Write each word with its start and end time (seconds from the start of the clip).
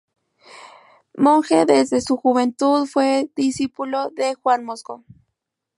Monje 1.15 1.67
desde 1.67 2.01
su 2.01 2.17
juventud, 2.17 2.87
fue 2.87 3.29
discípulo 3.35 4.09
de 4.15 4.33
Juan 4.33 4.65
Mosco. 4.65 5.03